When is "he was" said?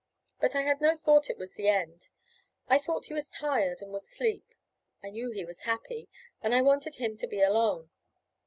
3.05-3.29, 5.29-5.61